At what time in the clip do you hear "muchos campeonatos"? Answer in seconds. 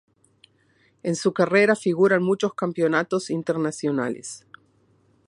2.23-3.29